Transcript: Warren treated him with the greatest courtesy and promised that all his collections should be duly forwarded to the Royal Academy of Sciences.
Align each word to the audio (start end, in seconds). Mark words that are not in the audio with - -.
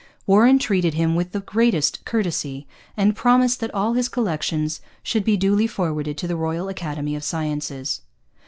Warren 0.25 0.57
treated 0.57 0.95
him 0.95 1.13
with 1.13 1.31
the 1.31 1.41
greatest 1.41 2.03
courtesy 2.05 2.65
and 2.97 3.15
promised 3.15 3.59
that 3.59 3.71
all 3.71 3.93
his 3.93 4.09
collections 4.09 4.81
should 5.03 5.23
be 5.23 5.37
duly 5.37 5.67
forwarded 5.67 6.17
to 6.17 6.27
the 6.27 6.35
Royal 6.35 6.69
Academy 6.69 7.15
of 7.15 7.23
Sciences. 7.23 8.01